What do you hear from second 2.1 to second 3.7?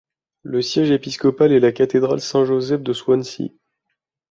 Saint-Joseph de Swansea.